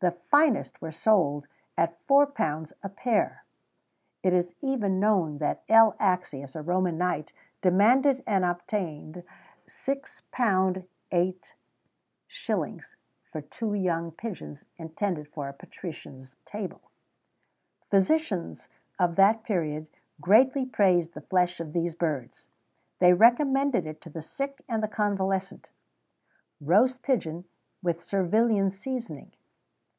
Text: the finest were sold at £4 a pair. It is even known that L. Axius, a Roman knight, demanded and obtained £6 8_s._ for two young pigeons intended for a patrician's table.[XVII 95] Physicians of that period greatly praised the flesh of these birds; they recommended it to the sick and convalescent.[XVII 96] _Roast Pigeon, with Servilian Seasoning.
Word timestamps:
the 0.00 0.10
finest 0.28 0.82
were 0.82 0.90
sold 0.90 1.46
at 1.78 2.04
£4 2.08 2.72
a 2.82 2.88
pair. 2.88 3.44
It 4.24 4.32
is 4.32 4.52
even 4.60 4.98
known 4.98 5.38
that 5.38 5.62
L. 5.68 5.92
Axius, 6.00 6.56
a 6.56 6.62
Roman 6.62 6.98
knight, 6.98 7.32
demanded 7.62 8.24
and 8.26 8.44
obtained 8.44 9.22
£6 9.68 10.22
8_s._ 10.32 12.84
for 13.30 13.40
two 13.40 13.74
young 13.74 14.10
pigeons 14.10 14.64
intended 14.78 15.28
for 15.28 15.48
a 15.48 15.52
patrician's 15.52 16.32
table.[XVII 16.44 16.80
95] 17.92 17.92
Physicians 17.92 18.66
of 18.98 19.14
that 19.14 19.44
period 19.44 19.86
greatly 20.20 20.66
praised 20.66 21.14
the 21.14 21.20
flesh 21.20 21.60
of 21.60 21.72
these 21.72 21.94
birds; 21.94 22.48
they 22.98 23.12
recommended 23.12 23.86
it 23.86 24.00
to 24.00 24.10
the 24.10 24.22
sick 24.22 24.60
and 24.68 24.82
convalescent.[XVII 24.90 25.70
96] 26.66 26.96
_Roast 26.96 27.00
Pigeon, 27.00 27.44
with 27.80 28.02
Servilian 28.02 28.72
Seasoning. 28.72 29.30